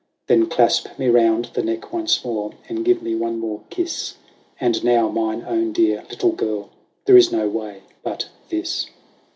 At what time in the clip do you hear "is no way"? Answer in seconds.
7.17-7.83